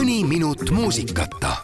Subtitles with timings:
[0.00, 1.56] mõni minut muusikata.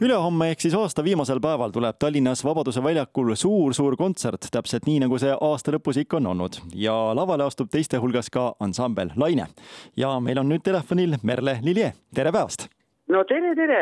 [0.00, 5.18] ülehomme ehk siis aasta viimasel päeval tuleb Tallinnas Vabaduse väljakul suur-suur kontsert, täpselt nii, nagu
[5.18, 9.46] see aasta lõpus ikka on olnud ja lavale astub teiste hulgas ka ansambel Laine.
[9.96, 12.79] ja meil on nüüd telefonil Merle Lilje, tere päevast!
[13.10, 13.80] No tere, tere!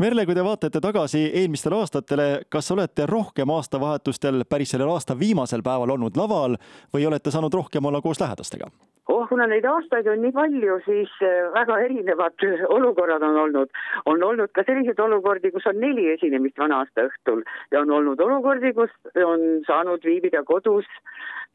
[0.00, 5.64] Merle, kui te vaatate tagasi eelmistele aastatele, kas olete rohkem aastavahetustel päris sellel aasta viimasel
[5.66, 6.56] päeval olnud laval
[6.94, 8.70] või olete saanud rohkem olla koos lähedastega?
[9.10, 12.44] oh, kuna neid aastaid on nii palju, siis äh, väga erinevad
[12.76, 13.72] olukorrad on olnud.
[14.06, 17.42] on olnud ka selliseid olukordi, kus on neli esinemist vana aasta õhtul
[17.72, 18.92] ja on olnud olukordi, kus
[19.24, 20.86] on saanud viibida kodus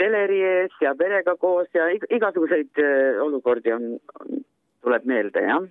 [0.01, 4.45] teleri ees ja perega koos ja igasuguseid äh, olukordi on, on,
[4.83, 5.65] tuleb meelde, jah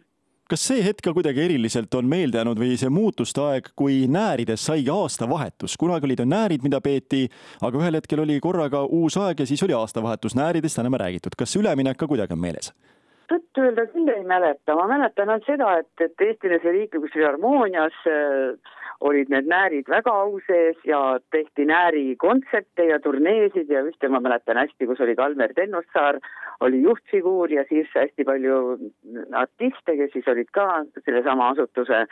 [0.50, 4.66] kas see hetk ka kuidagi eriliselt on meelde jäänud või see muutuste aeg, kui Näärides
[4.68, 7.24] saigi aastavahetus, kunagi olid ju Näärid, mida peeti,
[7.64, 11.38] aga ühel hetkel oli korraga uus aeg ja siis oli aastavahetus Nääridest enam ei räägitud.
[11.38, 12.74] kas see üleminek ka kuidagi on meeles?
[13.32, 18.74] tõtt-öelda küll ei mäleta, ma mäletan ainult seda, et, et Eesti Filharmoonias Filharmoonias äh,
[19.04, 24.20] olid need näärid väga au sees ja tehti nääri kontserte ja turneesid ja ühte ma
[24.24, 26.20] mäletan hästi, kus oli Kalmer Tennossaar,
[26.64, 28.60] oli juhtfiguur ja siis hästi palju
[29.32, 30.68] artiste, kes siis olid ka
[31.04, 32.04] sellesama asutuse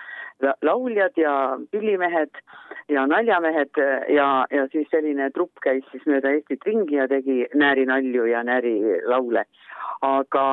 [0.63, 1.35] lauljad ja
[1.71, 2.43] pillimehed
[2.89, 3.83] ja naljamehed
[4.13, 9.47] ja, ja siis selline trupp käis siis mööda Eestit ringi ja tegi näärinalju ja näärilaule.
[10.03, 10.45] Aga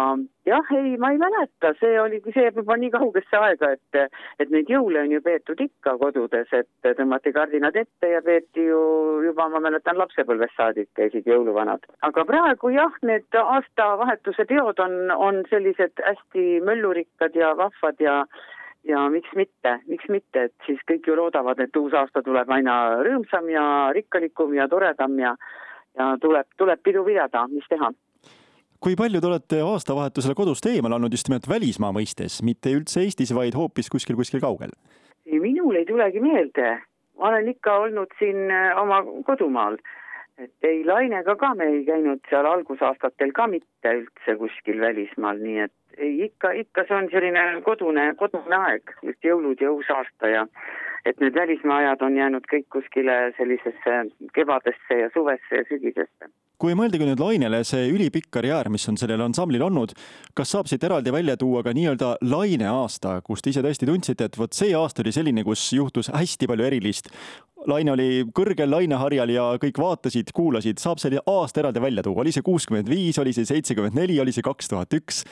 [0.49, 4.53] jah, ei, ma ei mäleta, see oligi, see jääb juba nii kaugesse aega, et, et
[4.53, 8.81] neid jõule on ju peetud ikka kodudes, et tõmmati kardinad ette ja peeti ju
[9.25, 11.85] juba, ma mäletan, lapsepõlvest saadik käisid jõuluvanad.
[12.07, 18.23] aga praegu jah, need aastavahetuse peod on, on sellised hästi möllurikkad ja vahvad ja
[18.87, 23.01] ja miks mitte, miks mitte, et siis kõik ju loodavad, et uus aasta tuleb aina
[23.03, 25.35] rõõmsam ja rikkalikum ja toredam ja
[25.97, 27.89] ja tuleb, tuleb pidu pidada, mis teha
[28.83, 33.33] kui palju te olete aastavahetusele kodust eemal olnud just nimelt välismaa mõistes, mitte üldse Eestis,
[33.35, 34.73] vaid hoopis kuskil, kuskil kaugel?
[35.69, 36.79] minul ei tulegi meelde,
[37.19, 39.77] ma olen ikka olnud siin äh, oma kodumaal,
[40.41, 45.59] et ei Lainega ka me ei käinud seal algusaastatel ka mitte üldse kuskil välismaal, nii
[45.67, 50.31] et ei ikka, ikka see on selline kodune, kodune aeg, just jõulud ja uus aasta
[50.31, 50.45] ja
[51.09, 53.97] et need välismaa ajad on jäänud kõik kuskile sellisesse
[54.37, 59.21] kevadesse ja suvesse ja sügisesse kui mõeldagi nüüd Lainele see ülipikk karjäär, mis on sellel
[59.23, 59.93] ansamblil olnud,
[60.35, 64.27] kas saab siit eraldi välja tuua ka nii-öelda Laine aasta, kus te ise tõesti tundsite,
[64.27, 67.07] et vot see aasta oli selline, kus juhtus hästi palju erilist.
[67.67, 72.35] Laine oli kõrgel laineharjal ja kõik vaatasid, kuulasid, saab selle aasta eraldi välja tuua, oli
[72.35, 75.23] see kuuskümmend viis, oli see seitsekümmend neli, oli see kaks tuhat üks?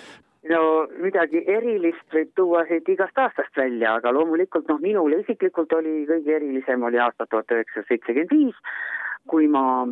[0.51, 0.61] No
[1.03, 6.37] midagi erilist võib tuua siit igast aastast välja, aga loomulikult noh, minul isiklikult oli kõige
[6.37, 8.61] erilisem oli aasta tuhat üheksasada seitsekümmend viis,
[9.27, 9.87] kui ma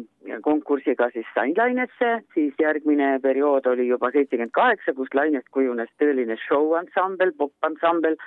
[0.46, 6.40] konkursiga siis sain Lainesse, siis järgmine periood oli juba seitsekümmend kaheksa, kus Lainest kujunes tõeline
[6.46, 8.18] show-ansambel, popansambel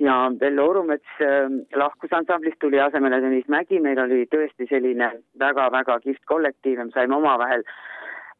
[0.00, 6.00] ja Vello Orumets äh, lahkus ansamblist, tuli asemele Tõnis Mägi, meil oli tõesti selline väga-väga
[6.04, 7.64] kihvt kollektiiv ja me saime omavahel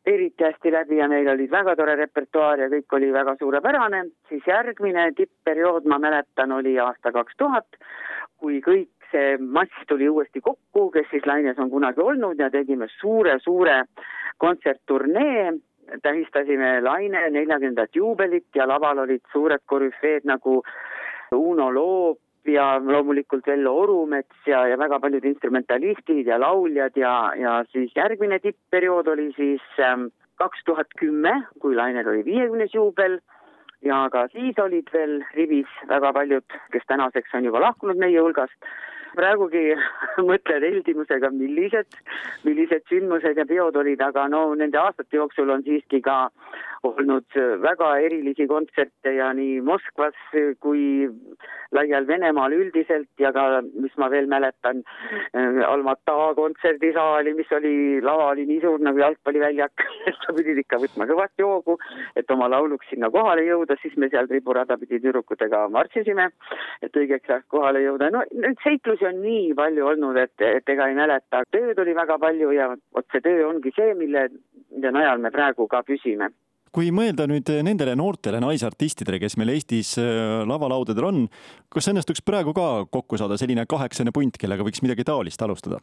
[0.06, 4.46] eriti hästi läbi ja meil oli väga tore repertuaar ja kõik oli väga suurepärane, siis
[4.46, 7.80] järgmine tippperiood, ma mäletan, oli aasta kaks tuhat,
[8.40, 12.88] kui kõik see mass tuli uuesti kokku, kes siis Laines on kunagi olnud ja tegime
[13.00, 13.82] suure-suure
[14.38, 15.52] kontsertturnee,
[16.02, 20.62] tähistasime Laine neljakümnendat juubelit ja laval olid suured korüfeed nagu
[21.34, 22.18] Uno Loop
[22.48, 28.38] ja loomulikult Vello Orumets ja, ja väga paljud instrumentalistid ja lauljad ja, ja siis järgmine
[28.38, 30.08] tippperiood oli siis ähm,
[30.40, 33.20] kaks tuhat kümme, kui Lainel oli viiekümnes juubel.
[33.84, 38.72] Ja ka siis olid veel rivis väga paljud, kes tänaseks on juba lahkunud meie hulgast.
[39.16, 39.72] Praegugi
[40.30, 41.96] mõtled heldimusega, millised,
[42.44, 46.18] millised sündmused ja peod olid, aga no nende aastate jooksul on siiski ka
[46.86, 50.16] olnud väga erilisi kontserte ja nii Moskvas
[50.60, 51.08] kui
[51.76, 54.82] laial Venemaal üldiselt ja ka, mis ma veel mäletan,
[55.66, 59.84] Almata kontserdisaali, mis oli, lava oli nii suur nagu jalgpalliväljak
[60.22, 61.78] sa pidid ikka võtma kõvasti hoogu,
[62.18, 66.30] et oma lauluks sinna kohale jõuda, siis me seal riburada pidi tüdrukutega marssisime,
[66.82, 68.10] et õigeks ajaks kohale jõuda.
[68.10, 72.18] no neid seiklusi on nii palju olnud, et, et ega ei mäleta, tööd oli väga
[72.18, 74.28] palju ja vot see töö ongi see, mille,
[74.74, 76.32] mille najal me praegu ka püsime
[76.74, 81.24] kui mõelda nüüd nendele noortele naisartistidele, kes meil Eestis äh, lavalaudadel on,
[81.72, 85.82] kas õnnestuks praegu ka kokku saada selline kaheksane punt, kellega võiks midagi taolist alustada?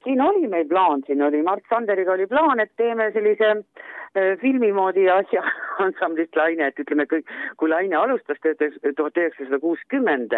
[0.00, 4.70] siin oli meil plaan, siin oli Mart Sanderiga oli plaan, et teeme sellise äh, filmi
[4.72, 5.42] moodi asja
[5.84, 7.28] ansamblist Laine, et ütleme kõik,
[7.60, 10.32] kui Laine alustas tuhat üheksasada kuuskümmend,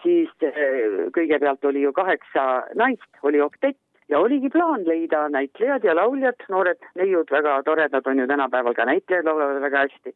[0.00, 0.32] siis
[1.12, 2.46] kõigepealt oli ju kaheksa
[2.78, 8.18] naist, oli oktett ja oligi plaan leida näitlejad ja lauljad, noored neiud, väga toredad on
[8.18, 10.14] ju tänapäeval ka näitlejad laulavad väga hästi.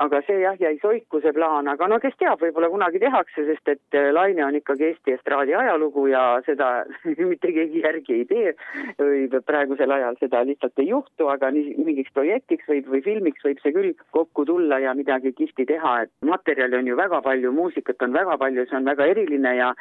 [0.00, 3.68] Aga see jah, jäi soiku see plaan, aga no kes teab, võib-olla kunagi tehakse, sest
[3.68, 6.70] et äh, Laine on ikkagi Eesti estraadi ajalugu ja seda
[7.32, 8.54] mitte keegi järgi ei tee.
[8.96, 13.60] Või praegusel ajal seda lihtsalt ei juhtu, aga nii mingiks projektiks võib või filmiks võib
[13.60, 18.00] see küll kokku tulla ja midagi kihvti teha, et materjali on ju väga palju, muusikat
[18.08, 19.74] on väga palju, see on väga eriline ja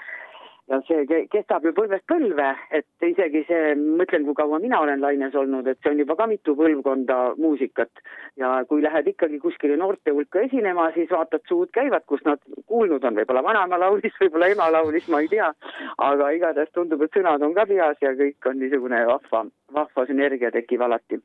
[0.70, 5.36] ja see kestab ju põlvest põlve, et isegi see, mõtlen, kui kaua mina olen laines
[5.38, 8.04] olnud, et see on juba ka mitu põlvkonda muusikat.
[8.38, 13.04] ja kui lähed ikkagi kuskile noorte hulka esinema, siis vaatad, suud käivad, kus nad kuulnud
[13.04, 15.50] on, võib-olla vanaema laulis, võib-olla ema laulis, ma ei tea.
[15.98, 20.52] aga igatahes tundub, et sõnad on ka peas ja kõik on niisugune vahva, vahva sünergia
[20.54, 21.22] tekib alati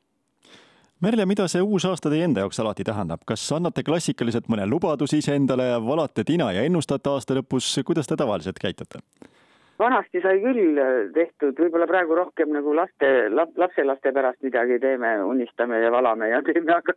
[1.03, 5.19] Merle, mida see uus aasta teie enda jaoks alati tähendab, kas annate klassikaliselt mõne lubaduse
[5.19, 9.03] iseendale, valate tina ja ennustate aasta lõpus, kuidas te tavaliselt käitute?
[9.79, 10.77] vanasti sai küll
[11.15, 16.41] tehtud, võib-olla praegu rohkem nagu laste lap,, lapselaste pärast midagi teeme, unistame ja valame ja
[16.47, 16.95] teeme, aga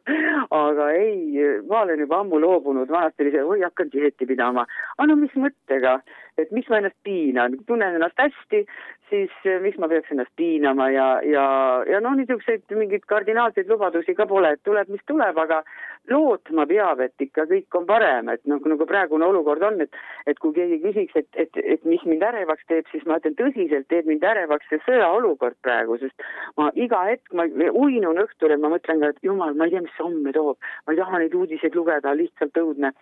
[0.55, 4.67] aga ei, ma olen juba ammu loobunud, vanasti oli see, oi, hakkan dieeti pidama.
[4.97, 5.99] aga no mis mõttega,
[6.39, 8.65] et miks ma ennast piinan, tunnen ennast hästi,
[9.09, 9.33] siis
[9.63, 11.45] miks ma peaks ennast piinama ja, ja,
[11.89, 15.63] ja noh, niisuguseid mingeid kardinaalseid lubadusi ka pole, et tuleb, mis tuleb, aga
[16.11, 19.97] lootma peab, et ikka kõik on parem, et noh, nagu praegune olukord on, et
[20.29, 23.89] et kui keegi küsiks, et, et, et mis mind ärevaks teeb, siis ma ütlen tõsiselt
[23.93, 26.29] teeb mind ärevaks see sõjaolukord praegu, sest
[26.61, 29.85] ma iga hetk, ma uinun õhtul ja ma mõtlen ka, et jumal, ma ei tea,
[29.85, 30.57] mis see homme toob.
[30.87, 32.93] ma ei taha neid uudiseid lugeda, lihtsalt õudne.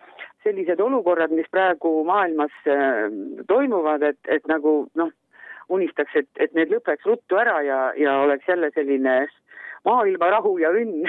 [0.47, 3.07] Sellised olukorrad, mis praegu maailmas äh,
[3.51, 5.11] toimuvad, et, et nagu noh,
[5.73, 9.19] unistaks, et, et need lõpeks ruttu ära ja, ja oleks jälle selline
[9.87, 11.07] maailma rahu ja õnn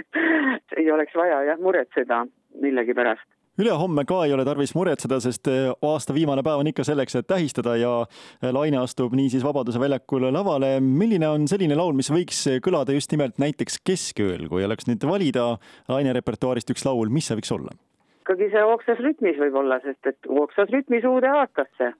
[0.78, 2.24] ei oleks vaja jah muretseda
[2.62, 3.26] millegipärast
[3.60, 7.28] ülehomme ka ei ole tarvis muretseda, sest eh, aasta viimane päev on ikka selleks, et
[7.30, 10.80] tähistada ja eh, Laine astub niisiis Vabaduse väljakul lavale.
[10.82, 15.52] milline on selline laul, mis võiks kõlada just nimelt näiteks keskööl, kui oleks nüüd valida
[15.88, 17.78] Laine repertuaarist üks laul, mis see võiks olla?
[18.24, 21.92] Ikkagi see Hoogsas rütmis võib-olla, sest et Hoogsas rütmis uude aastasse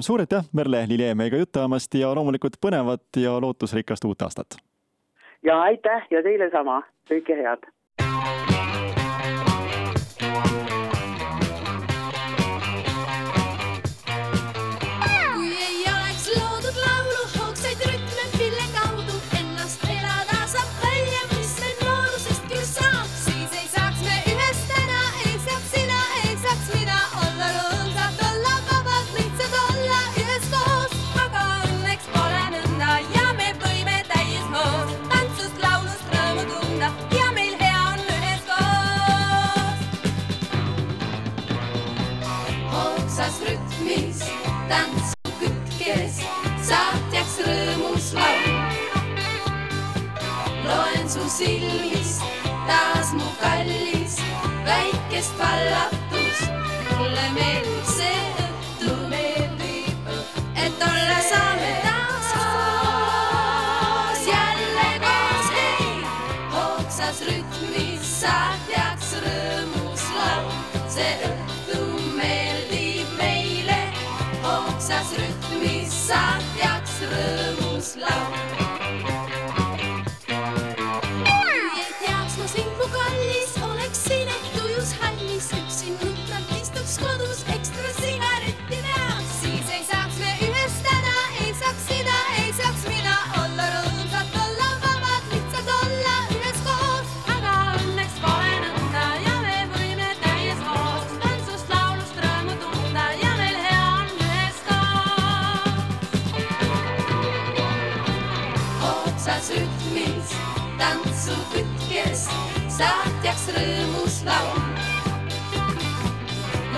[0.00, 4.60] suur aitäh, Merle Lilje, meiega juttu ajamast ja loomulikult põnevat ja lootusrikast uut aastat!
[5.42, 7.66] ja aitäh ja teile sama, kõike head!
[51.36, 52.20] Silmis
[52.66, 54.14] taas mu kallis
[54.64, 56.48] väikest vallatust.
[56.98, 58.94] mulle meeldib see õhtu,
[60.64, 65.92] et olla saame taas koos, jälle koos, hei,
[66.56, 70.54] hoogsas rütmis saatjaks rõõmus laul.
[70.88, 71.35] see õhtu
[77.94, 78.45] rõõmus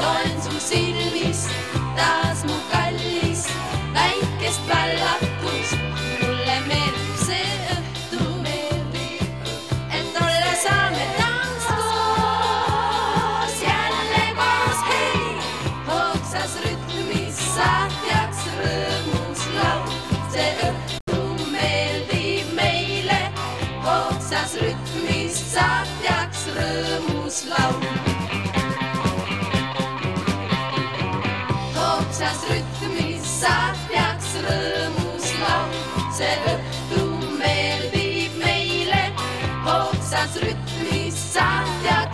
[0.01, 1.51] loen su silmist
[1.97, 3.43] taas mu kallis
[3.95, 5.79] väikest vallatust.
[6.21, 8.23] mulle meeldib see õhtu,
[9.99, 15.27] et olla saame taas koos, jälle koos, hei,
[15.89, 19.91] hoogsas rütmis saatjaks rõõmus laul.
[20.33, 20.88] see õhtu
[36.19, 37.03] see õhtu
[37.39, 39.03] meeldib meile.
[39.67, 42.08] hoogsas rütmis saatjaks